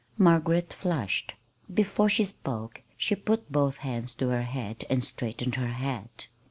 Margaret 0.17 0.73
flushed. 0.73 1.35
Before 1.71 2.09
she 2.09 2.25
spoke 2.25 2.81
she 2.97 3.15
put 3.15 3.51
both 3.51 3.77
hands 3.85 4.15
to 4.15 4.29
her 4.29 4.41
head 4.41 4.83
and 4.89 5.05
straightened 5.05 5.53
her 5.57 5.73
hat. 5.73 6.25